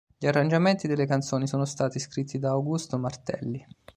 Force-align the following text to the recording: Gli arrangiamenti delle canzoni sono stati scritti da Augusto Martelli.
Gli 0.17 0.25
arrangiamenti 0.25 0.87
delle 0.87 1.05
canzoni 1.05 1.45
sono 1.45 1.63
stati 1.63 1.99
scritti 1.99 2.39
da 2.39 2.49
Augusto 2.49 2.97
Martelli. 2.97 3.63